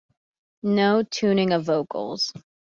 No 0.63 1.03
tuning 1.03 1.51
of 1.53 1.65
vocals. 1.65 2.33